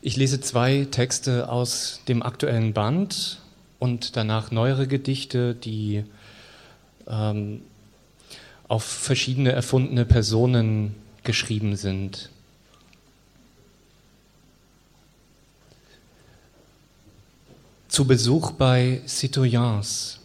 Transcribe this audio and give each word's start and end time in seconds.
Ich 0.00 0.16
lese 0.16 0.40
zwei 0.40 0.86
Texte 0.88 1.48
aus 1.48 2.02
dem 2.06 2.22
aktuellen 2.22 2.72
Band 2.72 3.40
und 3.80 4.16
danach 4.16 4.52
neuere 4.52 4.86
Gedichte, 4.86 5.56
die 5.56 6.04
ähm, 7.08 7.62
auf 8.68 8.84
verschiedene 8.84 9.50
erfundene 9.50 10.04
Personen 10.04 10.94
geschrieben 11.24 11.74
sind. 11.74 12.30
Zu 17.88 18.06
Besuch 18.06 18.52
bei 18.52 19.00
Citoyens. 19.08 20.20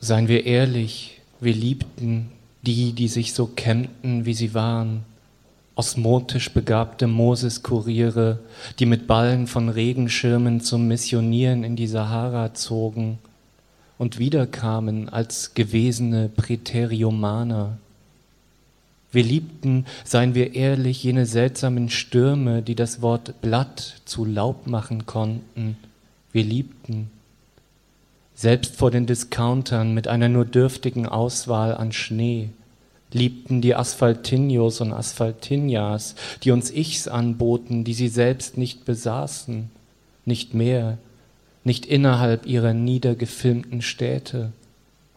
Seien 0.00 0.26
wir 0.26 0.46
ehrlich, 0.46 1.20
wir 1.38 1.54
liebten 1.54 2.32
die, 2.62 2.92
die 2.92 3.06
sich 3.06 3.34
so 3.34 3.46
kämmten, 3.46 4.24
wie 4.24 4.34
sie 4.34 4.52
waren 4.52 5.04
osmotisch 5.74 6.52
begabte 6.52 7.06
Moses-Kuriere, 7.06 8.38
die 8.78 8.86
mit 8.86 9.06
Ballen 9.06 9.46
von 9.46 9.68
Regenschirmen 9.68 10.60
zum 10.60 10.86
Missionieren 10.86 11.64
in 11.64 11.76
die 11.76 11.86
Sahara 11.86 12.54
zogen 12.54 13.18
und 13.98 14.18
wiederkamen 14.18 15.08
als 15.08 15.54
gewesene 15.54 16.28
Präteriomaner. 16.28 17.78
Wir 19.12 19.24
liebten, 19.24 19.86
seien 20.04 20.34
wir 20.34 20.54
ehrlich, 20.54 21.04
jene 21.04 21.26
seltsamen 21.26 21.90
Stürme, 21.90 22.62
die 22.62 22.74
das 22.74 23.02
Wort 23.02 23.40
Blatt 23.42 24.00
zu 24.04 24.24
Laub 24.24 24.66
machen 24.66 25.06
konnten. 25.06 25.76
Wir 26.32 26.44
liebten, 26.44 27.10
selbst 28.34 28.76
vor 28.76 28.90
den 28.90 29.06
Discountern 29.06 29.92
mit 29.92 30.08
einer 30.08 30.28
nur 30.28 30.46
dürftigen 30.46 31.06
Auswahl 31.06 31.74
an 31.74 31.92
Schnee 31.92 32.50
liebten 33.12 33.60
die 33.60 33.74
Asphaltinios 33.74 34.80
und 34.80 34.92
Asphaltinias, 34.92 36.14
die 36.42 36.50
uns 36.50 36.70
Ichs 36.70 37.08
anboten, 37.08 37.84
die 37.84 37.94
sie 37.94 38.08
selbst 38.08 38.56
nicht 38.58 38.84
besaßen, 38.84 39.70
nicht 40.24 40.54
mehr, 40.54 40.98
nicht 41.64 41.86
innerhalb 41.86 42.46
ihrer 42.46 42.74
niedergefilmten 42.74 43.82
Städte. 43.82 44.52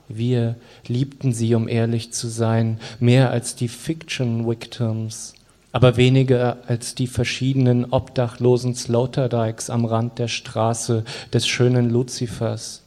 Wir 0.08 0.56
liebten 0.88 1.34
sie, 1.34 1.56
um 1.56 1.68
ehrlich 1.68 2.12
zu 2.12 2.28
sein, 2.28 2.80
mehr 3.00 3.32
als 3.32 3.56
die 3.56 3.68
Fiction-Victims, 3.68 5.34
aber 5.72 5.98
weniger 5.98 6.58
als 6.68 6.96
die 6.96 7.08
verschiedenen 7.08 7.86
obdachlosen 7.92 8.76
Sloterdikes 8.76 9.70
am 9.70 9.86
Rand 9.86 10.20
der 10.20 10.28
Straße 10.28 11.04
des 11.34 11.48
schönen 11.48 11.90
Luzifers. 11.90 12.84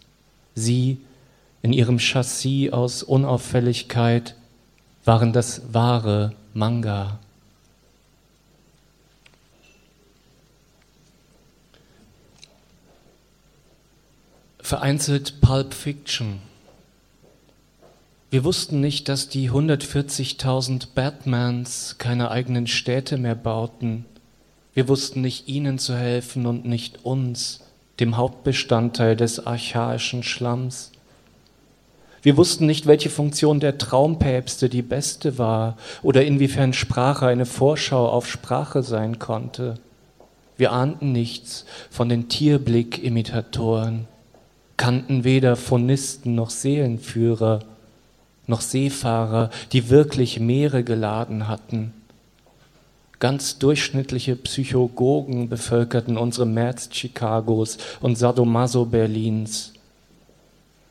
Sie 0.54 0.98
in 1.60 1.72
ihrem 1.72 1.98
Chassis 1.98 2.72
aus 2.72 3.02
Unauffälligkeit, 3.02 4.36
waren 5.08 5.32
das 5.32 5.62
wahre 5.72 6.34
Manga. 6.52 7.18
Vereinzelt 14.60 15.40
Pulp 15.40 15.72
Fiction. 15.72 16.40
Wir 18.28 18.44
wussten 18.44 18.82
nicht, 18.82 19.08
dass 19.08 19.30
die 19.30 19.50
140.000 19.50 20.88
Batmans 20.94 21.96
keine 21.96 22.30
eigenen 22.30 22.66
Städte 22.66 23.16
mehr 23.16 23.34
bauten. 23.34 24.04
Wir 24.74 24.88
wussten 24.88 25.22
nicht, 25.22 25.48
ihnen 25.48 25.78
zu 25.78 25.96
helfen 25.96 26.44
und 26.44 26.66
nicht 26.66 27.06
uns, 27.06 27.60
dem 27.98 28.18
Hauptbestandteil 28.18 29.16
des 29.16 29.46
archaischen 29.46 30.22
Schlamms. 30.22 30.92
Wir 32.22 32.36
wussten 32.36 32.66
nicht, 32.66 32.86
welche 32.86 33.10
Funktion 33.10 33.60
der 33.60 33.78
Traumpäpste 33.78 34.68
die 34.68 34.82
beste 34.82 35.38
war 35.38 35.76
oder 36.02 36.24
inwiefern 36.24 36.72
Sprache 36.72 37.26
eine 37.26 37.46
Vorschau 37.46 38.08
auf 38.08 38.28
Sprache 38.28 38.82
sein 38.82 39.18
konnte. 39.18 39.76
Wir 40.56 40.72
ahnten 40.72 41.12
nichts 41.12 41.64
von 41.90 42.08
den 42.08 42.28
Tierblick-Imitatoren, 42.28 44.08
kannten 44.76 45.22
weder 45.22 45.54
Phonisten 45.54 46.34
noch 46.34 46.50
Seelenführer, 46.50 47.60
noch 48.48 48.60
Seefahrer, 48.60 49.50
die 49.72 49.88
wirklich 49.88 50.40
Meere 50.40 50.82
geladen 50.82 51.46
hatten. 51.46 51.92
Ganz 53.20 53.58
durchschnittliche 53.58 54.36
Psychogogen 54.36 55.48
bevölkerten 55.48 56.16
unsere 56.16 56.46
März-Chicagos 56.46 57.78
und 58.00 58.16
Sadomaso-Berlins. 58.16 59.74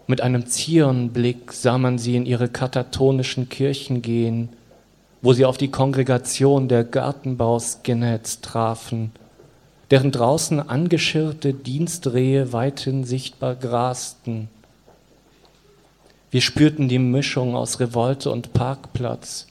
Mit 0.09 0.21
einem 0.21 0.45
Zionblick 0.45 1.51
sah 1.51 1.77
man 1.77 1.97
sie 1.97 2.15
in 2.15 2.25
ihre 2.25 2.47
katatonischen 2.47 3.49
Kirchen 3.49 4.01
gehen, 4.01 4.47
wo 5.21 5.33
sie 5.33 5.43
auf 5.43 5.57
die 5.57 5.67
Kongregation 5.69 6.69
der 6.69 6.85
Gartenbau-Skinheads 6.85 8.39
trafen, 8.39 9.11
deren 9.91 10.13
draußen 10.13 10.61
angeschirrte 10.69 11.53
Dienstrehe 11.53 12.53
weithin 12.53 13.03
sichtbar 13.03 13.55
grasten. 13.55 14.47
Wir 16.31 16.41
spürten 16.41 16.87
die 16.87 16.99
Mischung 16.99 17.53
aus 17.53 17.81
Revolte 17.81 18.31
und 18.31 18.53
Parkplatz, 18.53 19.47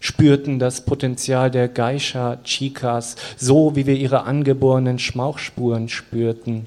spürten 0.00 0.58
das 0.58 0.86
Potenzial 0.86 1.50
der 1.50 1.68
Geisha-Chicas, 1.68 3.16
so 3.36 3.76
wie 3.76 3.84
wir 3.84 3.96
ihre 3.96 4.22
angeborenen 4.22 4.98
Schmauchspuren 4.98 5.90
spürten. 5.90 6.66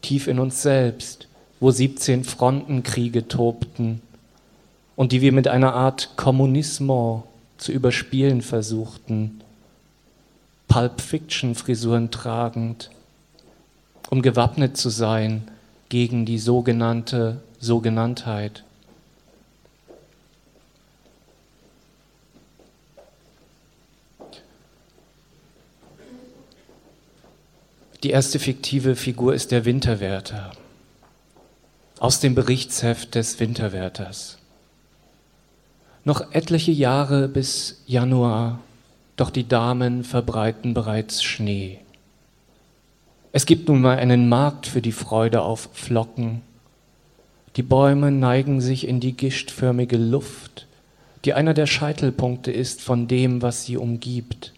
Tief 0.00 0.26
in 0.26 0.38
uns 0.38 0.62
selbst 0.62 1.28
wo 1.64 1.70
17 1.70 2.24
Frontenkriege 2.24 3.26
tobten 3.26 4.02
und 4.96 5.12
die 5.12 5.22
wir 5.22 5.32
mit 5.32 5.48
einer 5.48 5.72
Art 5.72 6.10
Kommunismo 6.14 7.26
zu 7.56 7.72
überspielen 7.72 8.42
versuchten, 8.42 9.40
Pulp 10.68 11.00
Fiction 11.00 11.54
Frisuren 11.54 12.10
tragend, 12.10 12.90
um 14.10 14.20
gewappnet 14.20 14.76
zu 14.76 14.90
sein 14.90 15.50
gegen 15.88 16.26
die 16.26 16.38
sogenannte 16.38 17.40
Sogenanntheit. 17.60 18.62
Die 28.02 28.10
erste 28.10 28.38
fiktive 28.38 28.96
Figur 28.96 29.34
ist 29.34 29.50
der 29.50 29.64
Winterwärter 29.64 30.52
aus 32.04 32.20
dem 32.20 32.34
Berichtsheft 32.34 33.14
des 33.14 33.40
Winterwärters. 33.40 34.36
Noch 36.04 36.32
etliche 36.32 36.70
Jahre 36.70 37.28
bis 37.28 37.82
Januar, 37.86 38.60
doch 39.16 39.30
die 39.30 39.48
Damen 39.48 40.04
verbreiten 40.04 40.74
bereits 40.74 41.22
Schnee. 41.22 41.78
Es 43.32 43.46
gibt 43.46 43.68
nun 43.68 43.80
mal 43.80 43.96
einen 43.96 44.28
Markt 44.28 44.66
für 44.66 44.82
die 44.82 44.92
Freude 44.92 45.40
auf 45.40 45.70
Flocken. 45.72 46.42
Die 47.56 47.62
Bäume 47.62 48.10
neigen 48.10 48.60
sich 48.60 48.86
in 48.86 49.00
die 49.00 49.16
gischtförmige 49.16 49.96
Luft, 49.96 50.66
die 51.24 51.32
einer 51.32 51.54
der 51.54 51.66
Scheitelpunkte 51.66 52.52
ist 52.52 52.82
von 52.82 53.08
dem, 53.08 53.40
was 53.40 53.64
sie 53.64 53.78
umgibt. 53.78 54.52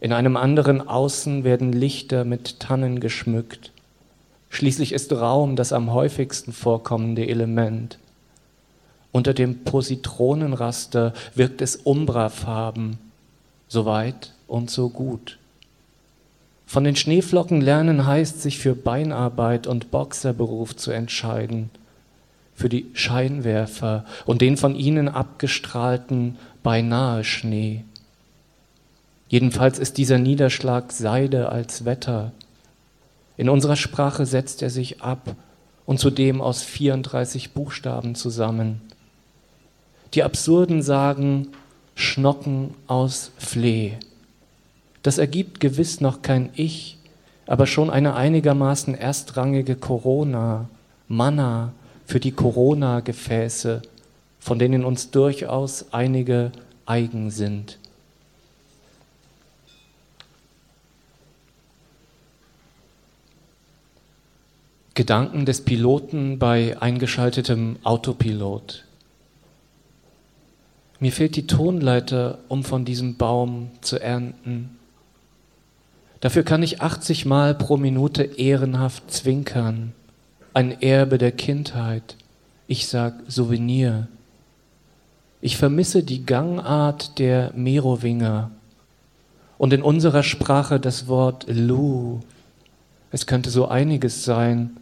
In 0.00 0.12
einem 0.12 0.36
anderen 0.36 0.80
Außen 0.80 1.44
werden 1.44 1.72
Lichter 1.72 2.24
mit 2.24 2.58
Tannen 2.58 2.98
geschmückt. 2.98 3.71
Schließlich 4.52 4.92
ist 4.92 5.10
Raum 5.12 5.56
das 5.56 5.72
am 5.72 5.94
häufigsten 5.94 6.52
vorkommende 6.52 7.26
Element. 7.26 7.98
Unter 9.10 9.32
dem 9.32 9.64
Positronenraster 9.64 11.14
wirkt 11.34 11.62
es 11.62 11.74
Umbrafarben, 11.76 12.98
so 13.66 13.86
weit 13.86 14.34
und 14.46 14.70
so 14.70 14.90
gut. 14.90 15.38
Von 16.66 16.84
den 16.84 16.96
Schneeflocken 16.96 17.62
lernen 17.62 18.06
heißt, 18.06 18.42
sich 18.42 18.58
für 18.58 18.74
Beinarbeit 18.74 19.66
und 19.66 19.90
Boxerberuf 19.90 20.76
zu 20.76 20.90
entscheiden, 20.90 21.70
für 22.54 22.68
die 22.68 22.86
Scheinwerfer 22.92 24.04
und 24.26 24.42
den 24.42 24.58
von 24.58 24.76
ihnen 24.76 25.08
abgestrahlten 25.08 26.36
beinahe 26.62 27.24
Schnee. 27.24 27.84
Jedenfalls 29.28 29.78
ist 29.78 29.96
dieser 29.96 30.18
Niederschlag 30.18 30.92
Seide 30.92 31.48
als 31.48 31.86
Wetter, 31.86 32.32
in 33.36 33.48
unserer 33.48 33.76
Sprache 33.76 34.26
setzt 34.26 34.62
er 34.62 34.70
sich 34.70 35.02
ab 35.02 35.36
und 35.86 35.98
zudem 35.98 36.40
aus 36.40 36.62
34 36.62 37.52
Buchstaben 37.52 38.14
zusammen. 38.14 38.80
Die 40.14 40.22
Absurden 40.22 40.82
sagen 40.82 41.48
Schnocken 41.94 42.74
aus 42.86 43.30
Fleh. 43.38 43.92
Das 45.02 45.18
ergibt 45.18 45.60
gewiss 45.60 46.00
noch 46.00 46.22
kein 46.22 46.50
Ich, 46.54 46.98
aber 47.46 47.66
schon 47.66 47.90
eine 47.90 48.14
einigermaßen 48.14 48.94
erstrangige 48.94 49.74
Corona, 49.74 50.68
Manna 51.08 51.72
für 52.06 52.20
die 52.20 52.32
Corona-Gefäße, 52.32 53.82
von 54.38 54.58
denen 54.58 54.84
uns 54.84 55.10
durchaus 55.10 55.86
einige 55.92 56.52
eigen 56.86 57.30
sind. 57.30 57.78
Gedanken 64.94 65.46
des 65.46 65.62
Piloten 65.62 66.38
bei 66.38 66.76
eingeschaltetem 66.80 67.76
Autopilot. 67.82 68.84
Mir 71.00 71.12
fehlt 71.12 71.34
die 71.34 71.46
Tonleiter, 71.46 72.38
um 72.48 72.62
von 72.62 72.84
diesem 72.84 73.16
Baum 73.16 73.70
zu 73.80 73.98
ernten. 73.98 74.76
Dafür 76.20 76.42
kann 76.42 76.62
ich 76.62 76.82
80 76.82 77.24
Mal 77.24 77.54
pro 77.54 77.78
Minute 77.78 78.22
ehrenhaft 78.22 79.10
zwinkern. 79.10 79.94
Ein 80.52 80.82
Erbe 80.82 81.16
der 81.16 81.32
Kindheit. 81.32 82.16
Ich 82.66 82.86
sag 82.86 83.14
Souvenir. 83.26 84.08
Ich 85.40 85.56
vermisse 85.56 86.02
die 86.02 86.26
Gangart 86.26 87.18
der 87.18 87.52
Merowinger 87.56 88.50
und 89.56 89.72
in 89.72 89.82
unserer 89.82 90.22
Sprache 90.22 90.78
das 90.78 91.08
Wort 91.08 91.46
Lu. 91.48 92.20
Es 93.10 93.26
könnte 93.26 93.48
so 93.48 93.68
einiges 93.68 94.24
sein. 94.24 94.76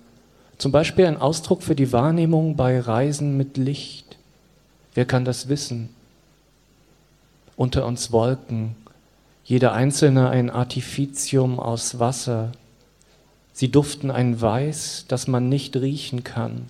Zum 0.60 0.72
Beispiel 0.72 1.06
ein 1.06 1.16
Ausdruck 1.16 1.62
für 1.62 1.74
die 1.74 1.90
Wahrnehmung 1.90 2.54
bei 2.54 2.78
Reisen 2.78 3.38
mit 3.38 3.56
Licht. 3.56 4.18
Wer 4.92 5.06
kann 5.06 5.24
das 5.24 5.48
wissen? 5.48 5.88
Unter 7.56 7.86
uns 7.86 8.12
Wolken, 8.12 8.76
jeder 9.42 9.72
einzelne 9.72 10.28
ein 10.28 10.50
Artificium 10.50 11.58
aus 11.58 11.98
Wasser. 11.98 12.52
Sie 13.54 13.70
duften 13.70 14.10
ein 14.10 14.38
Weiß, 14.38 15.06
das 15.08 15.26
man 15.26 15.48
nicht 15.48 15.78
riechen 15.78 16.24
kann. 16.24 16.66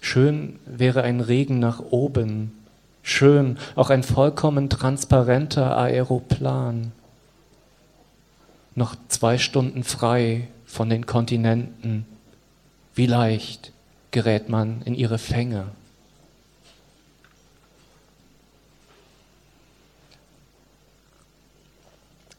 Schön 0.00 0.58
wäre 0.66 1.04
ein 1.04 1.20
Regen 1.20 1.60
nach 1.60 1.78
oben, 1.78 2.50
schön 3.04 3.58
auch 3.76 3.90
ein 3.90 4.02
vollkommen 4.02 4.70
transparenter 4.70 5.76
Aeroplan. 5.76 6.90
Noch 8.74 8.96
zwei 9.06 9.38
Stunden 9.38 9.84
frei 9.84 10.48
von 10.76 10.90
den 10.90 11.06
Kontinenten. 11.06 12.04
Wie 12.94 13.06
leicht 13.06 13.72
gerät 14.10 14.50
man 14.50 14.82
in 14.82 14.94
ihre 14.94 15.16
Fänge. 15.18 15.68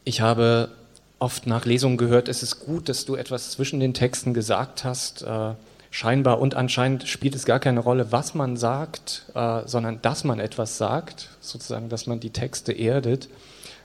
Ich 0.04 0.20
habe 0.20 0.70
oft 1.18 1.48
nach 1.48 1.64
Lesungen 1.64 1.96
gehört, 1.96 2.28
es 2.28 2.44
ist 2.44 2.60
gut, 2.60 2.88
dass 2.88 3.04
du 3.04 3.16
etwas 3.16 3.50
zwischen 3.50 3.80
den 3.80 3.92
Texten 3.92 4.34
gesagt 4.34 4.84
hast. 4.84 5.22
Äh, 5.22 5.54
scheinbar 5.90 6.38
und 6.38 6.54
anscheinend 6.54 7.08
spielt 7.08 7.34
es 7.34 7.44
gar 7.44 7.58
keine 7.58 7.80
Rolle, 7.80 8.12
was 8.12 8.34
man 8.34 8.56
sagt, 8.56 9.24
äh, 9.34 9.62
sondern 9.66 10.00
dass 10.00 10.22
man 10.22 10.38
etwas 10.38 10.78
sagt, 10.78 11.30
sozusagen, 11.40 11.88
dass 11.88 12.06
man 12.06 12.20
die 12.20 12.30
Texte 12.30 12.72
erdet. 12.72 13.28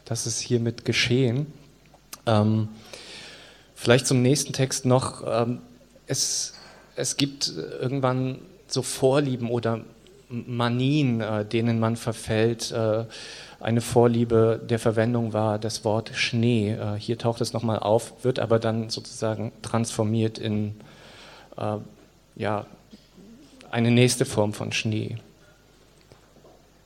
Das 0.06 0.28
ist 0.28 0.40
hiermit 0.40 0.86
geschehen. 0.86 1.52
Ähm, 2.28 2.70
vielleicht 3.84 4.08
zum 4.08 4.22
nächsten 4.22 4.54
Text 4.54 4.86
noch. 4.86 5.24
Ähm, 5.28 5.60
es, 6.08 6.54
es 6.96 7.18
gibt 7.18 7.52
irgendwann 7.82 8.40
so 8.68 8.82
Vorlieben 8.82 9.50
oder 9.50 9.82
Manien, 10.30 11.20
äh, 11.20 11.46
denen 11.46 11.80
man 11.80 11.98
verfällt. 11.98 12.72
Äh, 12.72 13.04
eine 13.60 13.82
Vorliebe 13.82 14.62
der 14.64 14.80
Verwendung 14.80 15.34
war 15.34 15.60
das 15.60 15.84
Wort 15.84 16.12
Schnee. 16.14 16.72
Äh, 16.72 16.98
hier 16.98 17.18
taucht 17.18 17.42
es 17.42 17.52
nochmal 17.52 17.80
auf, 17.80 18.24
wird 18.24 18.40
aber 18.40 18.58
dann 18.58 18.90
sozusagen 18.90 19.52
transformiert 19.62 20.38
in 20.38 20.76
ja, 22.36 22.66
eine 23.70 23.92
nächste 23.92 24.26
Form 24.26 24.54
von 24.54 24.72
Schnee. 24.72 25.18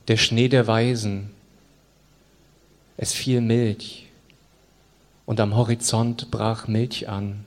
Der 0.08 0.18
Schnee 0.18 0.48
der 0.48 0.66
Weisen. 0.66 1.30
Es 2.98 3.14
fiel 3.14 3.40
Milch 3.40 4.07
und 5.28 5.40
am 5.40 5.54
Horizont 5.54 6.30
brach 6.30 6.68
Milch 6.68 7.06
an. 7.10 7.44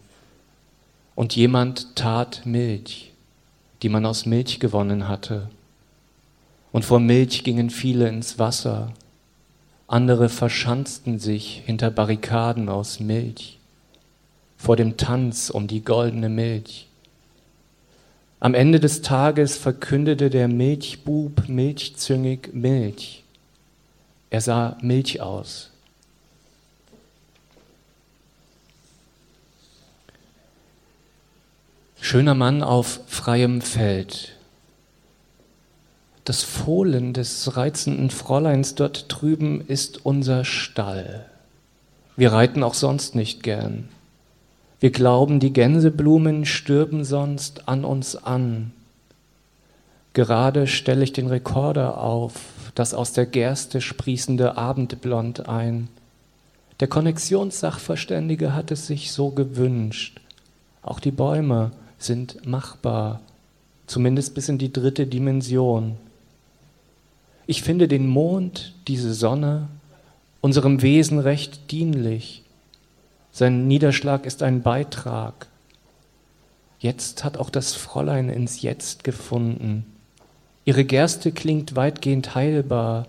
Und 1.15 1.35
jemand 1.35 1.95
tat 1.95 2.45
Milch, 2.45 3.11
die 3.81 3.89
man 3.89 4.05
aus 4.05 4.27
Milch 4.27 4.59
gewonnen 4.59 5.07
hatte. 5.07 5.49
Und 6.71 6.85
vor 6.85 6.99
Milch 6.99 7.43
gingen 7.43 7.71
viele 7.71 8.07
ins 8.07 8.37
Wasser, 8.37 8.93
andere 9.87 10.29
verschanzten 10.29 11.17
sich 11.17 11.63
hinter 11.65 11.89
Barrikaden 11.89 12.69
aus 12.69 12.99
Milch, 12.99 13.57
vor 14.57 14.75
dem 14.75 14.95
Tanz 14.95 15.49
um 15.49 15.65
die 15.65 15.83
goldene 15.83 16.29
Milch. 16.29 16.85
Am 18.39 18.53
Ende 18.53 18.79
des 18.79 19.01
Tages 19.01 19.57
verkündete 19.57 20.29
der 20.29 20.47
Milchbub 20.47 21.49
milchzüngig 21.49 22.53
Milch. 22.53 23.23
Er 24.29 24.41
sah 24.41 24.77
Milch 24.83 25.19
aus. 25.19 25.70
Schöner 32.03 32.33
Mann 32.33 32.63
auf 32.63 32.99
freiem 33.05 33.61
Feld. 33.61 34.35
Das 36.25 36.43
Fohlen 36.43 37.13
des 37.13 37.55
reizenden 37.55 38.09
Fräuleins 38.09 38.73
dort 38.73 39.05
drüben 39.07 39.61
ist 39.61 40.03
unser 40.03 40.43
Stall. 40.43 41.27
Wir 42.17 42.33
reiten 42.33 42.63
auch 42.63 42.73
sonst 42.73 43.13
nicht 43.13 43.43
gern. 43.43 43.87
Wir 44.79 44.89
glauben, 44.91 45.39
die 45.39 45.53
Gänseblumen 45.53 46.45
stürben 46.45 47.05
sonst 47.05 47.69
an 47.69 47.85
uns 47.85 48.15
an. 48.15 48.73
Gerade 50.13 50.65
stelle 50.65 51.03
ich 51.03 51.13
den 51.13 51.27
Rekorder 51.27 52.01
auf, 52.01 52.33
das 52.73 52.95
aus 52.95 53.13
der 53.13 53.27
Gerste 53.27 53.79
sprießende 53.79 54.57
Abendblond 54.57 55.47
ein. 55.47 55.87
Der 56.79 56.87
Konnexionssachverständige 56.87 58.55
hat 58.55 58.71
es 58.71 58.87
sich 58.87 59.11
so 59.11 59.29
gewünscht. 59.29 60.19
Auch 60.81 60.99
die 60.99 61.11
Bäume 61.11 61.71
sind 62.03 62.45
machbar, 62.45 63.21
zumindest 63.87 64.35
bis 64.35 64.49
in 64.49 64.57
die 64.57 64.73
dritte 64.73 65.07
Dimension. 65.07 65.97
Ich 67.47 67.63
finde 67.63 67.87
den 67.87 68.07
Mond, 68.07 68.73
diese 68.87 69.13
Sonne, 69.13 69.67
unserem 70.41 70.81
Wesen 70.81 71.19
recht 71.19 71.71
dienlich. 71.71 72.43
Sein 73.31 73.67
Niederschlag 73.67 74.25
ist 74.25 74.43
ein 74.43 74.61
Beitrag. 74.61 75.47
Jetzt 76.79 77.23
hat 77.23 77.37
auch 77.37 77.49
das 77.49 77.73
Fräulein 77.73 78.29
ins 78.29 78.61
Jetzt 78.61 79.03
gefunden. 79.03 79.85
Ihre 80.65 80.83
Gerste 80.83 81.31
klingt 81.31 81.75
weitgehend 81.75 82.35
heilbar. 82.35 83.07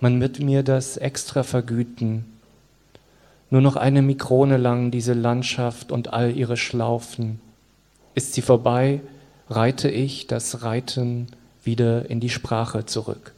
Man 0.00 0.20
wird 0.20 0.40
mir 0.40 0.62
das 0.62 0.96
extra 0.96 1.42
vergüten. 1.42 2.24
Nur 3.50 3.60
noch 3.60 3.76
eine 3.76 4.02
Mikrone 4.02 4.56
lang 4.56 4.90
diese 4.90 5.12
Landschaft 5.12 5.92
und 5.92 6.12
all 6.12 6.36
ihre 6.36 6.56
Schlaufen. 6.56 7.40
Ist 8.14 8.34
sie 8.34 8.42
vorbei, 8.42 9.00
reite 9.48 9.90
ich 9.90 10.26
das 10.26 10.62
Reiten 10.62 11.28
wieder 11.62 12.08
in 12.10 12.20
die 12.20 12.30
Sprache 12.30 12.86
zurück. 12.86 13.32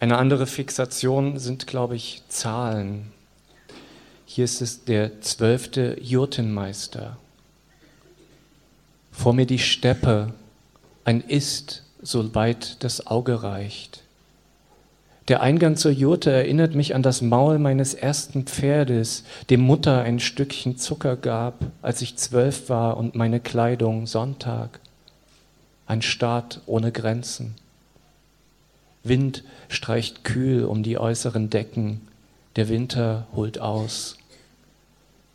Eine 0.00 0.16
andere 0.18 0.46
Fixation 0.46 1.38
sind, 1.38 1.66
glaube 1.66 1.96
ich, 1.96 2.22
Zahlen. 2.28 3.12
Hier 4.26 4.44
ist 4.44 4.60
es 4.60 4.84
der 4.84 5.20
zwölfte 5.22 5.98
Jurtenmeister. 6.00 7.16
Vor 9.10 9.32
mir 9.32 9.46
die 9.46 9.58
Steppe, 9.58 10.32
ein 11.04 11.20
Ist, 11.20 11.82
so 12.00 12.34
weit 12.36 12.82
das 12.84 13.08
Auge 13.08 13.42
reicht. 13.42 14.04
Der 15.28 15.42
Eingang 15.42 15.76
zur 15.76 15.90
Jurte 15.90 16.30
erinnert 16.30 16.74
mich 16.74 16.94
an 16.94 17.02
das 17.02 17.20
Maul 17.20 17.58
meines 17.58 17.92
ersten 17.92 18.44
Pferdes, 18.44 19.24
dem 19.50 19.60
Mutter 19.60 20.00
ein 20.00 20.20
Stückchen 20.20 20.78
Zucker 20.78 21.16
gab, 21.16 21.66
als 21.82 22.00
ich 22.00 22.16
zwölf 22.16 22.70
war 22.70 22.96
und 22.96 23.14
meine 23.14 23.38
Kleidung 23.38 24.06
Sonntag. 24.06 24.80
Ein 25.86 26.00
Staat 26.00 26.62
ohne 26.64 26.92
Grenzen. 26.92 27.54
Wind 29.04 29.44
streicht 29.68 30.24
kühl 30.24 30.64
um 30.64 30.82
die 30.82 30.98
äußeren 30.98 31.50
Decken, 31.50 32.00
der 32.56 32.70
Winter 32.70 33.26
holt 33.34 33.60
aus. 33.60 34.16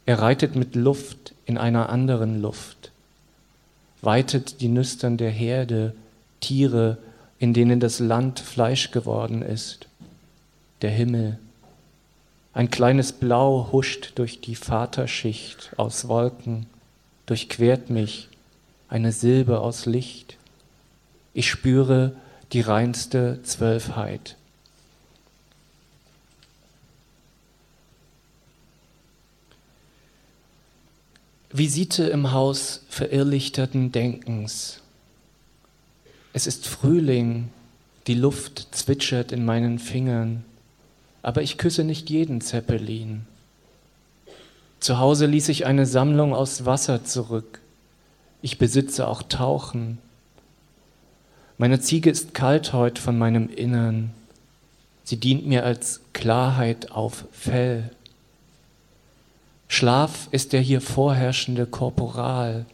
Er 0.08 0.20
reitet 0.20 0.56
mit 0.56 0.76
Luft 0.76 1.34
in 1.46 1.60
einer 1.60 1.90
anderen 1.90 2.42
Luft, 2.42 2.92
weitet 4.02 4.60
die 4.60 4.70
Nüstern 4.70 5.18
der 5.18 5.32
Herde, 5.32 5.94
Tiere, 6.40 6.98
in 7.44 7.54
denen 7.54 7.82
das 7.82 8.00
Land 8.00 8.40
Fleisch 8.40 8.92
geworden 8.92 9.42
ist, 9.42 9.88
der 10.82 10.92
Himmel. 10.92 11.38
Ein 12.54 12.72
kleines 12.72 13.12
Blau 13.12 13.68
huscht 13.74 14.14
durch 14.16 14.40
die 14.40 14.56
Vaterschicht 14.56 15.72
aus 15.76 16.08
Wolken, 16.08 16.68
durchquert 17.26 17.90
mich, 17.90 18.30
eine 18.88 19.12
Silbe 19.12 19.60
aus 19.60 19.86
Licht. 19.86 20.38
Ich 21.34 21.50
spüre 21.50 22.16
die 22.54 22.62
reinste 22.62 23.40
Zwölfheit. 23.44 24.38
Visite 31.52 32.06
im 32.06 32.32
Haus 32.32 32.86
verirrlichterten 32.88 33.92
Denkens. 33.92 34.83
Es 36.36 36.48
ist 36.48 36.68
Frühling, 36.68 37.50
die 38.08 38.16
Luft 38.16 38.70
zwitschert 38.72 39.32
in 39.32 39.46
meinen 39.46 39.78
Fingern, 39.78 40.44
aber 41.22 41.44
ich 41.44 41.60
küsse 41.60 41.84
nicht 41.84 42.10
jeden 42.10 42.42
Zeppelin. 42.42 43.26
Zu 44.80 44.98
Hause 44.98 45.28
ließ 45.28 45.50
ich 45.50 45.68
eine 45.68 45.86
Sammlung 45.86 46.34
aus 46.34 46.66
Wasser 46.66 47.06
zurück. 47.06 47.62
Ich 48.42 48.58
besitze 48.58 49.08
auch 49.08 49.22
Tauchen. 49.22 50.00
Meine 51.60 51.80
Ziege 51.80 52.10
ist 52.10 52.34
kalt 52.34 52.74
heut 52.74 52.98
von 52.98 53.18
meinem 53.18 53.48
Innern. 53.48 54.10
Sie 55.04 55.18
dient 55.18 55.46
mir 55.46 55.64
als 55.64 56.02
Klarheit 56.14 56.92
auf 56.92 57.26
Fell. 57.32 57.92
Schlaf 59.68 60.28
ist 60.32 60.52
der 60.52 60.62
hier 60.62 60.82
vorherrschende 60.82 61.68
Korporal. 61.68 62.66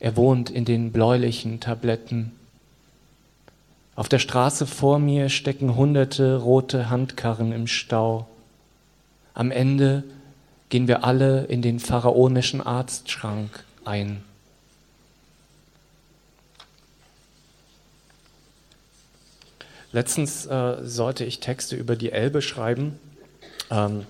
Er 0.00 0.16
wohnt 0.16 0.48
in 0.48 0.64
den 0.64 0.92
bläulichen 0.92 1.60
Tabletten. 1.60 2.32
Auf 4.00 4.08
der 4.08 4.18
Straße 4.18 4.66
vor 4.66 4.98
mir 4.98 5.28
stecken 5.28 5.76
hunderte 5.76 6.36
rote 6.36 6.88
Handkarren 6.88 7.52
im 7.52 7.66
Stau. 7.66 8.26
Am 9.34 9.50
Ende 9.50 10.04
gehen 10.70 10.88
wir 10.88 11.04
alle 11.04 11.44
in 11.44 11.60
den 11.60 11.78
pharaonischen 11.80 12.62
Arztschrank 12.62 13.62
ein. 13.84 14.24
Letztens 19.92 20.46
äh, 20.46 20.78
sollte 20.82 21.26
ich 21.26 21.40
Texte 21.40 21.76
über 21.76 21.94
die 21.94 22.10
Elbe 22.10 22.40
schreiben. 22.40 22.98
Ähm, 23.70 24.06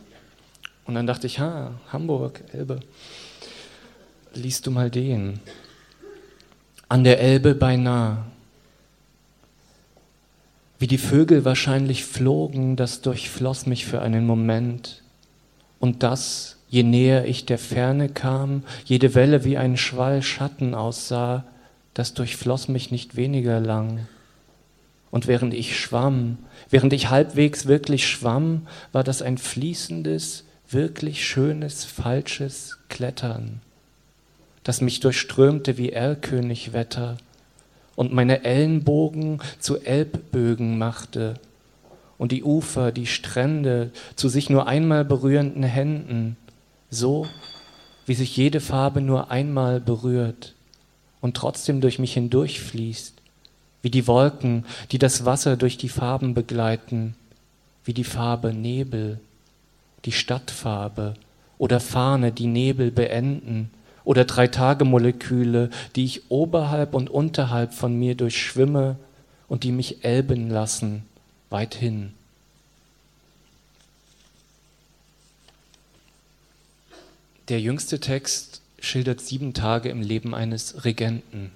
und 0.85 0.95
dann 0.95 1.09
dachte 1.09 1.27
ich, 1.27 1.41
ha, 1.41 1.73
Hamburg, 1.93 2.43
Elbe. 2.53 2.79
Liest 4.35 4.69
du 4.69 4.71
mal 4.71 4.89
den. 4.89 5.41
An 6.89 7.03
der 7.03 7.19
Elbe 7.19 7.57
beinahe 7.57 8.19
wie 10.81 10.87
die 10.87 10.99
Vögel 10.99 11.45
wahrscheinlich 11.45 12.05
flogen, 12.05 12.75
das 12.75 13.03
durchfloss 13.03 13.67
mich 13.67 13.85
für 13.85 14.01
einen 14.01 14.27
Moment. 14.27 15.03
Und 15.79 16.03
das, 16.03 16.57
je 16.71 16.83
näher 16.83 17.27
ich 17.27 17.45
der 17.45 17.59
Ferne 17.59 18.09
kam, 18.09 18.65
jede 18.87 19.15
Welle 19.15 19.45
wie 19.45 19.59
ein 19.59 19.77
Schwall 19.77 20.23
Schatten 20.23 20.75
aussah, 20.75 21.45
das 21.93 22.15
durchfloss 22.15 22.69
mich 22.69 22.91
nicht 22.91 23.15
weniger 23.15 23.61
lang. 23.61 24.09
Und 25.11 25.27
während 25.27 25.53
ich 25.53 25.79
schwamm, 25.79 26.39
während 26.71 26.95
ich 26.95 27.11
halbwegs 27.11 27.67
wirklich 27.67 28.09
schwamm, 28.09 28.67
war 28.91 29.05
das 29.05 29.21
ein 29.21 29.37
fließendes, 29.37 30.45
wirklich 30.71 31.27
schönes, 31.27 31.85
falsches 31.85 32.79
Klettern, 32.89 33.61
das 34.63 34.81
mich 34.81 35.01
durchströmte 35.01 35.77
wie 35.77 35.91
Erlkönigwetter, 35.91 37.19
und 38.01 38.15
meine 38.15 38.45
Ellenbogen 38.45 39.43
zu 39.59 39.77
Elbbögen 39.77 40.79
machte 40.79 41.35
und 42.17 42.33
die 42.33 42.43
Ufer, 42.43 42.93
die 42.93 43.05
Strände 43.05 43.91
zu 44.17 44.31
sich 44.31 44.49
nur 44.49 44.67
einmal 44.67 45.05
berührenden 45.05 45.65
Händen, 45.65 46.39
so 46.89 47.27
wie 48.07 48.15
sich 48.15 48.35
jede 48.39 48.61
Farbe 48.61 49.03
nur 49.03 49.31
einmal 49.31 49.81
berührt 49.81 50.55
und 51.21 51.37
trotzdem 51.37 51.83
durch 51.83 51.99
mich 51.99 52.15
hindurchfließt, 52.15 53.13
wie 53.83 53.91
die 53.91 54.07
Wolken, 54.07 54.65
die 54.93 54.99
das 54.99 55.27
Wasser 55.27 55.59
durch 55.59 55.77
die 55.77 55.91
Farben 55.91 56.33
begleiten, 56.33 57.15
wie 57.85 57.93
die 57.93 58.05
Farbe 58.05 58.55
Nebel, 58.55 59.21
die 60.07 60.13
Stadtfarbe 60.13 61.17
oder 61.59 61.81
Fahne, 61.81 62.33
die 62.33 62.47
Nebel 62.47 62.93
beenden, 62.93 63.69
oder 64.05 64.25
Drei-Tage-Moleküle, 64.25 65.71
die 65.97 66.05
ich 66.05 66.31
oberhalb 66.31 66.95
und 66.95 67.11
unterhalb 67.11 67.75
von 67.75 67.99
mir 67.99 68.15
durchschwimme 68.15 68.97
und 69.49 69.65
die 69.65 69.73
mich 69.73 70.05
elben 70.05 70.51
lassen, 70.51 71.05
weithin. 71.51 72.13
Der 77.49 77.61
jüngste 77.61 77.99
Text 77.99 78.63
schildert 78.79 79.21
sieben 79.21 79.55
Tage 79.55 79.89
im 79.89 80.03
Leben 80.03 80.35
eines 80.35 80.85
Regenten. 80.85 81.51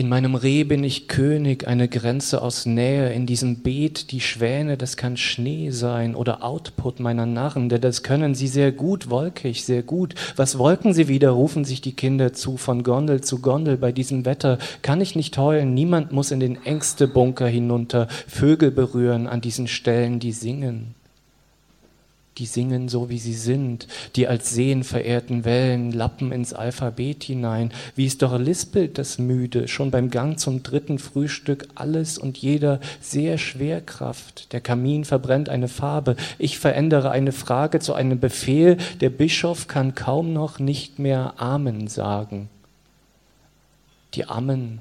In 0.00 0.08
meinem 0.08 0.34
Reh 0.34 0.64
bin 0.64 0.82
ich 0.82 1.08
König, 1.08 1.68
eine 1.68 1.86
Grenze 1.86 2.40
aus 2.40 2.64
Nähe. 2.64 3.12
In 3.12 3.26
diesem 3.26 3.56
Beet 3.56 4.12
die 4.12 4.22
Schwäne, 4.22 4.78
das 4.78 4.96
kann 4.96 5.18
Schnee 5.18 5.72
sein 5.72 6.14
oder 6.14 6.42
Output 6.42 7.00
meiner 7.00 7.26
Narren, 7.26 7.68
denn 7.68 7.82
das 7.82 8.02
können 8.02 8.34
sie 8.34 8.48
sehr 8.48 8.72
gut, 8.72 9.10
wolkig, 9.10 9.62
sehr 9.62 9.82
gut. 9.82 10.14
Was 10.36 10.56
wolken 10.56 10.94
sie 10.94 11.08
wieder, 11.08 11.28
rufen 11.28 11.66
sich 11.66 11.82
die 11.82 11.92
Kinder 11.92 12.32
zu, 12.32 12.56
von 12.56 12.82
Gondel 12.82 13.20
zu 13.20 13.42
Gondel. 13.42 13.76
Bei 13.76 13.92
diesem 13.92 14.24
Wetter 14.24 14.56
kann 14.80 15.02
ich 15.02 15.16
nicht 15.16 15.36
heulen, 15.36 15.74
niemand 15.74 16.12
muss 16.12 16.30
in 16.30 16.40
den 16.40 16.64
engste 16.64 17.06
Bunker 17.06 17.46
hinunter, 17.46 18.08
Vögel 18.26 18.70
berühren 18.70 19.26
an 19.26 19.42
diesen 19.42 19.68
Stellen, 19.68 20.18
die 20.18 20.32
singen 20.32 20.94
die 22.40 22.46
singen 22.46 22.88
so, 22.88 23.10
wie 23.10 23.18
sie 23.18 23.34
sind, 23.34 23.86
die 24.16 24.26
als 24.26 24.50
Seen 24.50 24.82
verehrten 24.82 25.44
Wellen 25.44 25.92
lappen 25.92 26.32
ins 26.32 26.54
Alphabet 26.54 27.22
hinein. 27.22 27.70
Wie 27.94 28.06
ist 28.06 28.22
doch 28.22 28.38
lispelt 28.38 28.96
das 28.96 29.18
Müde, 29.18 29.68
schon 29.68 29.90
beim 29.90 30.10
Gang 30.10 30.40
zum 30.40 30.62
dritten 30.62 30.98
Frühstück 30.98 31.68
alles 31.74 32.16
und 32.16 32.38
jeder 32.38 32.80
sehr 33.00 33.36
Schwerkraft. 33.36 34.52
Der 34.54 34.62
Kamin 34.62 35.04
verbrennt 35.04 35.50
eine 35.50 35.68
Farbe, 35.68 36.16
ich 36.38 36.58
verändere 36.58 37.10
eine 37.10 37.32
Frage 37.32 37.78
zu 37.78 37.92
einem 37.92 38.18
Befehl, 38.18 38.78
der 39.02 39.10
Bischof 39.10 39.68
kann 39.68 39.94
kaum 39.94 40.32
noch 40.32 40.58
nicht 40.58 40.98
mehr 40.98 41.34
Amen 41.36 41.88
sagen. 41.88 42.48
Die 44.14 44.24
Ammen 44.24 44.80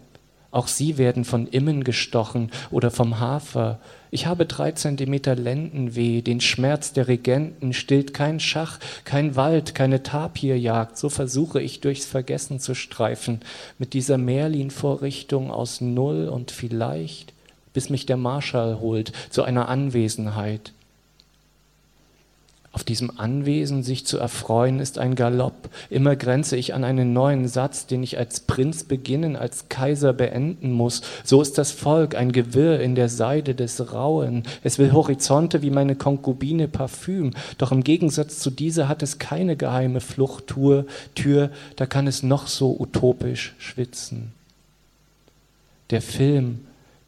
auch 0.52 0.68
sie 0.68 0.98
werden 0.98 1.26
von 1.26 1.48
Immen 1.48 1.84
gestochen 1.84 2.52
oder 2.72 2.90
vom 2.90 3.20
Hafer. 3.20 3.80
Ich 4.10 4.26
habe 4.26 4.48
drei 4.48 4.72
Zentimeter 4.72 5.36
Lendenweh, 5.36 6.22
den 6.22 6.42
Schmerz 6.42 6.92
der 6.92 7.08
Regenten 7.08 7.74
stillt 7.74 8.14
kein 8.14 8.40
Schach, 8.40 8.80
kein 9.04 9.36
Wald, 9.36 9.76
keine 9.76 10.02
Tapirjagd. 10.02 10.98
So 10.98 11.10
versuche 11.10 11.62
ich 11.62 11.82
durchs 11.82 12.06
Vergessen 12.06 12.60
zu 12.60 12.74
streifen 12.74 13.42
mit 13.78 13.94
dieser 13.94 14.18
Merlin-Vorrichtung 14.18 15.52
aus 15.52 15.82
Null 15.82 16.28
und 16.28 16.50
vielleicht, 16.50 17.34
bis 17.74 17.92
mich 17.92 18.08
der 18.08 18.18
Marschall 18.18 18.80
holt 18.80 19.12
zu 19.30 19.44
einer 19.44 19.70
Anwesenheit. 19.70 20.74
Auf 22.72 22.84
diesem 22.84 23.20
Anwesen 23.20 23.82
sich 23.82 24.06
zu 24.06 24.20
erfreuen, 24.20 24.80
ist 24.80 25.00
ein 25.00 25.16
Galopp. 25.16 25.70
Immer 25.90 26.16
grenze 26.16 26.56
ich 26.56 26.76
an 26.76 26.84
einen 26.84 27.14
neuen 27.14 27.48
Satz, 27.48 27.88
den 27.88 28.04
ich 28.04 28.20
als 28.20 28.42
Prinz 28.42 28.84
beginnen, 28.84 29.36
als 29.36 29.70
Kaiser 29.70 30.14
beenden 30.14 30.72
muss. 30.72 31.02
So 31.24 31.42
ist 31.42 31.58
das 31.58 31.72
Volk 31.72 32.14
ein 32.14 32.32
Gewirr 32.32 32.80
in 32.80 32.94
der 32.94 33.10
Seide 33.10 33.56
des 33.56 33.92
Rauen. 33.92 34.44
Es 34.64 34.78
will 34.78 34.94
Horizonte 34.94 35.64
wie 35.64 35.72
meine 35.72 35.96
Konkubine 35.96 36.68
Parfüm. 36.68 37.32
Doch 37.58 37.72
im 37.72 37.84
Gegensatz 37.84 38.38
zu 38.38 38.52
dieser 38.52 38.88
hat 38.88 39.02
es 39.02 39.18
keine 39.18 39.56
geheime 39.56 40.00
Fluchttour, 40.00 40.86
Tür, 41.16 41.50
da 41.76 41.88
kann 41.88 42.06
es 42.06 42.22
noch 42.22 42.46
so 42.46 42.76
utopisch 42.80 43.56
schwitzen. 43.58 44.32
Der 45.90 46.04
Film, 46.04 46.60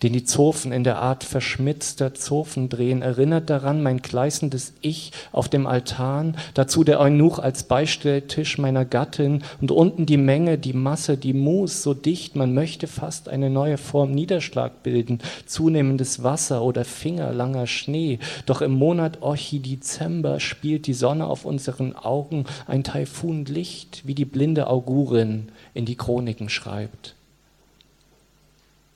den 0.03 0.13
die 0.13 0.23
Zofen 0.23 0.71
in 0.71 0.83
der 0.83 0.99
Art 0.99 1.23
verschmitzter 1.23 2.13
Zofen 2.13 2.69
drehen, 2.69 3.01
erinnert 3.01 3.49
daran 3.49 3.83
mein 3.83 4.01
gleißendes 4.01 4.73
Ich 4.81 5.11
auf 5.31 5.49
dem 5.49 5.67
Altan, 5.67 6.37
dazu 6.53 6.83
der 6.83 6.99
Eunuch 6.99 7.39
als 7.39 7.63
Beistelltisch 7.63 8.57
meiner 8.57 8.85
Gattin 8.85 9.43
und 9.61 9.71
unten 9.71 10.05
die 10.05 10.17
Menge, 10.17 10.57
die 10.57 10.73
Masse, 10.73 11.17
die 11.17 11.33
Mus, 11.33 11.83
so 11.83 11.93
dicht, 11.93 12.35
man 12.35 12.53
möchte 12.53 12.87
fast 12.87 13.29
eine 13.29 13.49
neue 13.49 13.77
Form 13.77 14.11
Niederschlag 14.11 14.83
bilden, 14.83 15.19
zunehmendes 15.45 16.23
Wasser 16.23 16.63
oder 16.63 16.85
fingerlanger 16.85 17.67
Schnee. 17.67 18.19
Doch 18.45 18.61
im 18.61 18.73
Monat 18.73 19.21
Orchidizember 19.21 20.39
spielt 20.39 20.87
die 20.87 20.93
Sonne 20.93 21.27
auf 21.27 21.45
unseren 21.45 21.95
Augen 21.95 22.45
ein 22.67 22.83
Taifunlicht, 22.83 24.07
wie 24.07 24.15
die 24.15 24.25
blinde 24.25 24.67
Augurin 24.67 25.49
in 25.73 25.85
die 25.85 25.95
Chroniken 25.95 26.49
schreibt. 26.49 27.15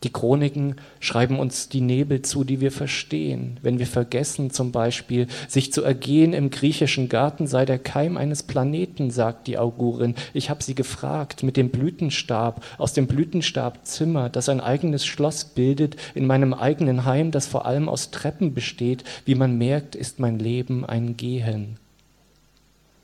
Die 0.06 0.14
Chroniken 0.14 0.76
schreiben 1.00 1.40
uns 1.40 1.68
die 1.68 1.82
Nebel 1.82 2.22
zu, 2.22 2.44
die 2.44 2.62
wir 2.62 2.72
verstehen. 2.72 3.58
Wenn 3.64 3.80
wir 3.80 3.88
vergessen 3.88 4.52
zum 4.52 4.72
Beispiel, 4.72 5.26
sich 5.48 5.74
zu 5.74 5.82
ergehen 5.82 6.34
im 6.34 6.52
griechischen 6.52 7.10
Garten 7.10 7.48
sei 7.48 7.66
der 7.66 7.80
Keim 7.80 8.16
eines 8.16 8.44
Planeten, 8.44 9.10
sagt 9.10 9.48
die 9.48 9.58
Augurin. 9.58 10.14
Ich 10.36 10.52
habe 10.52 10.64
sie 10.64 10.76
gefragt 10.76 11.42
mit 11.42 11.58
dem 11.58 11.70
Blütenstab 11.70 12.64
aus 12.78 12.94
dem 12.94 13.08
Blütenstabzimmer, 13.08 14.30
das 14.30 14.48
ein 14.48 14.62
eigenes 14.62 15.08
Schloss 15.08 15.44
bildet, 15.44 15.96
in 16.14 16.28
meinem 16.28 16.54
eigenen 16.54 17.06
Heim, 17.06 17.32
das 17.32 17.48
vor 17.48 17.66
allem 17.66 17.90
aus 17.90 18.12
Treppen 18.12 18.54
besteht. 18.54 19.04
Wie 19.26 19.34
man 19.34 19.58
merkt, 19.58 19.96
ist 19.96 20.20
mein 20.20 20.38
Leben 20.38 20.86
ein 20.86 21.18
Gehen. 21.18 21.78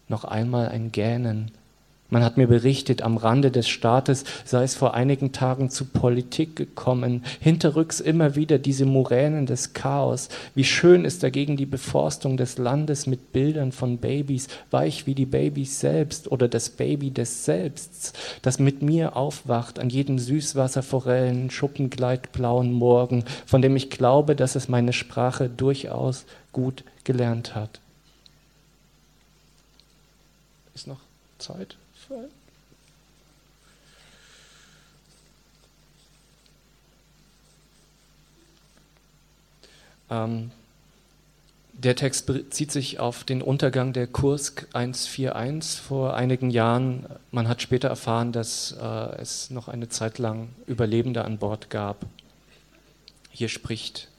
Noch 0.08 0.24
einmal 0.24 0.70
ein 0.70 0.92
Gähnen 0.92 1.50
man 2.12 2.26
hat 2.26 2.36
mir 2.36 2.48
berichtet, 2.48 3.02
am 3.02 3.16
Rande 3.16 3.52
des 3.52 3.70
Staates 3.70 4.26
sei 4.44 4.64
es 4.64 4.76
vor 4.76 4.94
einigen 4.94 5.32
Tagen 5.32 5.70
zu 5.70 5.86
Politik 5.86 6.58
gekommen, 6.58 7.24
hinterrücks 7.40 8.02
immer 8.02 8.36
wieder 8.36 8.60
diese 8.60 8.86
Muränen 8.86 9.46
des 9.46 9.72
Chaos. 9.72 10.28
Wie 10.54 10.66
schön 10.66 11.06
ist 11.06 11.24
dagegen 11.24 11.56
die 11.56 11.66
Beforstung 11.66 12.36
des 12.36 12.58
Landes 12.58 13.08
mit 13.08 13.32
Bildern 13.32 13.72
von 13.72 13.98
Babys, 13.98 14.50
weich 14.72 15.08
wie 15.08 15.16
die 15.16 15.26
Babys 15.26 15.80
selbst 15.80 16.30
oder 16.30 16.50
das 16.50 16.70
Baby 16.70 17.12
des 17.12 17.46
Selbsts, 17.46 18.12
das 18.42 18.60
mit 18.60 18.82
mir 18.82 19.16
aufwacht 19.16 19.80
an 19.80 19.90
jedem 19.90 20.20
Süßwasserforellen, 20.20 21.50
schuppengleitblauen 21.50 22.74
Morgen, 22.74 23.24
von 23.46 23.62
dem 23.62 23.78
ich 23.78 23.90
glaube, 23.90 24.36
dass 24.36 24.56
es 24.56 24.68
meine 24.68 24.92
Sprache 24.92 25.50
durchaus 25.50 26.26
gut 26.52 26.84
gelernt 27.06 27.56
hat. 27.56 27.80
Ist 30.76 30.88
noch 30.88 31.00
Zeit? 31.40 31.78
Fall. 32.12 32.30
Ähm, 40.10 40.52
der 41.74 41.96
Text 41.96 42.26
bezieht 42.26 42.72
sich 42.72 43.00
auf 43.00 43.24
den 43.24 43.42
Untergang 43.42 43.94
der 43.94 44.08
Kursk 44.08 44.68
141 44.74 45.82
vor 45.82 46.16
einigen 46.16 46.50
Jahren. 46.50 47.06
Man 47.32 47.48
hat 47.48 47.62
später 47.62 47.88
erfahren, 47.88 48.34
dass 48.34 48.76
äh, 48.80 49.22
es 49.22 49.50
noch 49.50 49.68
eine 49.68 49.88
Zeit 49.90 50.20
lang 50.20 50.50
Überlebende 50.68 51.24
an 51.24 51.38
Bord 51.38 51.70
gab. 51.70 52.06
Hier 53.32 53.48
spricht 53.48 54.10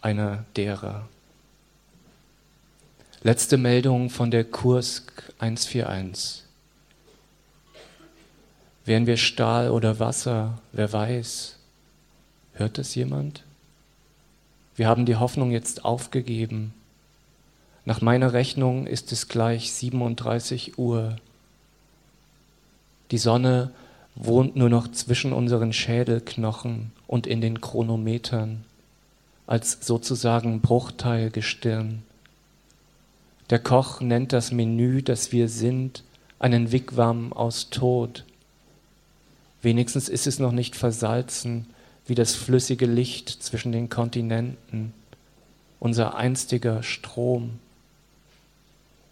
einer 0.00 0.44
derer. 0.56 1.08
Letzte 3.22 3.58
Meldung 3.58 4.10
von 4.10 4.30
der 4.32 4.44
Kursk 4.44 5.30
141. 5.38 6.41
Wären 8.84 9.06
wir 9.06 9.16
Stahl 9.16 9.70
oder 9.70 10.00
Wasser, 10.00 10.58
wer 10.72 10.92
weiß? 10.92 11.56
Hört 12.54 12.78
das 12.78 12.94
jemand? 12.94 13.44
Wir 14.74 14.88
haben 14.88 15.06
die 15.06 15.16
Hoffnung 15.16 15.52
jetzt 15.52 15.84
aufgegeben. 15.84 16.74
Nach 17.84 18.00
meiner 18.00 18.32
Rechnung 18.32 18.86
ist 18.86 19.12
es 19.12 19.28
gleich 19.28 19.72
37 19.72 20.78
Uhr. 20.78 21.16
Die 23.10 23.18
Sonne 23.18 23.70
wohnt 24.14 24.56
nur 24.56 24.68
noch 24.68 24.90
zwischen 24.90 25.32
unseren 25.32 25.72
Schädelknochen 25.72 26.92
und 27.06 27.26
in 27.26 27.40
den 27.40 27.60
Chronometern, 27.60 28.64
als 29.46 29.78
sozusagen 29.86 30.60
Bruchteilgestirn. 30.60 32.02
Der 33.50 33.58
Koch 33.58 34.00
nennt 34.00 34.32
das 34.32 34.50
Menü, 34.50 35.02
das 35.02 35.30
wir 35.30 35.48
sind, 35.48 36.02
einen 36.38 36.72
Wigwam 36.72 37.32
aus 37.32 37.70
Tod. 37.70 38.24
Wenigstens 39.62 40.08
ist 40.08 40.26
es 40.26 40.38
noch 40.38 40.52
nicht 40.52 40.76
versalzen, 40.76 41.66
wie 42.06 42.16
das 42.16 42.34
flüssige 42.34 42.86
Licht 42.86 43.28
zwischen 43.28 43.72
den 43.72 43.88
Kontinenten, 43.88 44.92
unser 45.78 46.16
einstiger 46.16 46.82
Strom. 46.82 47.60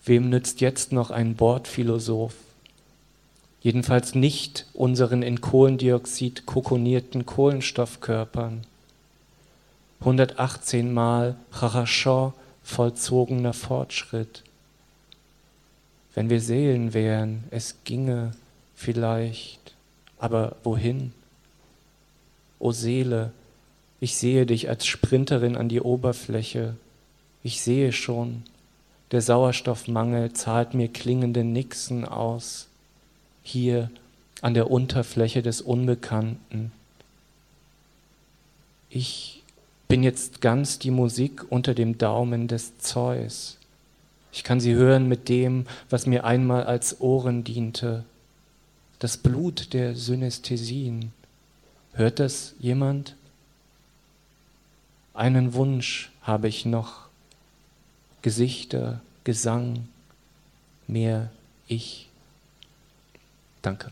Wem 0.04 0.28
nützt 0.28 0.60
jetzt 0.60 0.92
noch 0.92 1.10
ein 1.10 1.36
Bordphilosoph? 1.36 2.34
Jedenfalls 3.62 4.14
nicht 4.14 4.66
unseren 4.72 5.22
in 5.22 5.40
Kohlendioxid 5.40 6.46
kokonierten 6.46 7.26
Kohlenstoffkörpern. 7.26 8.62
118 10.00 10.92
Mal 10.92 11.36
Charachon 11.52 12.32
vollzogener 12.62 13.52
Fortschritt. 13.52 14.42
Wenn 16.14 16.30
wir 16.30 16.40
Seelen 16.40 16.94
wären, 16.94 17.44
es 17.50 17.76
ginge 17.84 18.32
vielleicht, 18.74 19.74
aber 20.20 20.56
wohin? 20.62 21.12
O 22.58 22.72
Seele, 22.72 23.32
ich 24.00 24.16
sehe 24.16 24.46
dich 24.46 24.68
als 24.68 24.86
Sprinterin 24.86 25.56
an 25.56 25.68
die 25.68 25.80
Oberfläche. 25.80 26.76
Ich 27.42 27.62
sehe 27.62 27.92
schon, 27.92 28.42
der 29.12 29.22
Sauerstoffmangel 29.22 30.32
zahlt 30.32 30.74
mir 30.74 30.88
klingende 30.88 31.42
Nixen 31.42 32.04
aus, 32.04 32.68
hier 33.42 33.90
an 34.42 34.54
der 34.54 34.70
Unterfläche 34.70 35.42
des 35.42 35.60
Unbekannten. 35.60 36.72
Ich 38.88 39.42
bin 39.88 40.02
jetzt 40.02 40.40
ganz 40.40 40.78
die 40.78 40.90
Musik 40.90 41.50
unter 41.50 41.74
dem 41.74 41.98
Daumen 41.98 42.46
des 42.46 42.78
Zeus. 42.78 43.58
Ich 44.32 44.44
kann 44.44 44.60
sie 44.60 44.74
hören 44.74 45.08
mit 45.08 45.28
dem, 45.28 45.66
was 45.88 46.06
mir 46.06 46.24
einmal 46.24 46.64
als 46.64 47.00
Ohren 47.00 47.42
diente, 47.42 48.04
das 49.00 49.16
Blut 49.16 49.72
der 49.72 49.96
Synästhesien. 49.96 51.12
Hört 51.94 52.20
das 52.20 52.54
jemand? 52.60 53.16
Einen 55.14 55.54
Wunsch 55.54 56.12
habe 56.22 56.48
ich 56.48 56.64
noch. 56.64 57.08
Gesichter, 58.22 59.00
Gesang, 59.24 59.88
mehr 60.86 61.30
ich. 61.66 62.08
Danke. 63.62 63.90